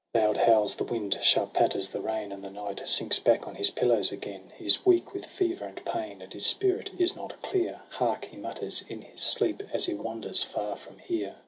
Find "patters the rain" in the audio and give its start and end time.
1.53-2.31